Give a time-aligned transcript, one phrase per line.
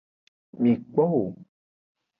[0.61, 1.23] Mi kpo wo.